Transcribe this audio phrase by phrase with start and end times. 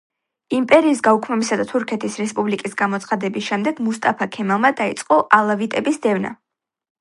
[0.59, 6.35] იმპერიის გაუქმებისა და თურქეთის რესპუბლიკის გამოცხადების შემდეგ მუსტაფა ქემალმა დაიწყო ალავიტების დევნა.